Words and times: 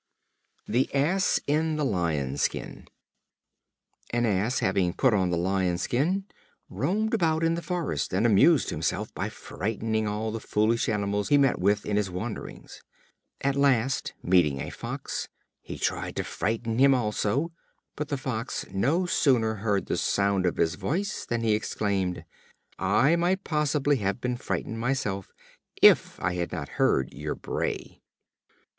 The 0.67 0.91
Ass 0.95 1.39
in 1.45 1.75
the 1.75 1.85
Lion's 1.85 2.41
Skin. 2.41 2.87
An 4.09 4.25
Ass, 4.25 4.57
having 4.57 4.93
put 4.93 5.13
on 5.13 5.29
the 5.29 5.37
Lion's 5.37 5.83
skin, 5.83 6.25
roamed 6.71 7.13
about 7.13 7.43
in 7.43 7.53
the 7.53 7.61
forest, 7.61 8.11
and 8.11 8.25
amused 8.25 8.71
himself 8.71 9.13
by 9.13 9.29
frightening 9.29 10.07
all 10.07 10.31
the 10.31 10.39
foolish 10.39 10.89
animals 10.89 11.29
he 11.29 11.37
met 11.37 11.59
with 11.59 11.85
in 11.85 11.97
his 11.97 12.09
wanderings. 12.09 12.81
At 13.41 13.55
last, 13.55 14.13
meeting 14.23 14.59
a 14.59 14.71
Fox, 14.71 15.29
he 15.61 15.77
tried 15.77 16.15
to 16.15 16.23
frighten 16.23 16.79
him 16.79 16.95
also, 16.95 17.51
but 17.95 18.07
the 18.07 18.17
Fox 18.17 18.65
no 18.71 19.05
sooner 19.05 19.53
heard 19.57 19.85
the 19.85 19.97
sound 19.97 20.47
of 20.47 20.57
his 20.57 20.73
voice, 20.73 21.27
than 21.27 21.41
he 21.43 21.53
exclaimed: 21.53 22.25
"I 22.79 23.15
might 23.15 23.43
possibly 23.43 23.97
have 23.97 24.19
been 24.19 24.37
frightened 24.37 24.79
myself, 24.79 25.31
if 25.79 26.19
I 26.19 26.33
had 26.33 26.51
not 26.51 26.69
heard 26.81 27.13
your 27.13 27.35
bray." 27.35 28.01